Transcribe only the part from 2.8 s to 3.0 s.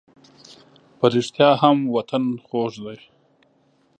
دی.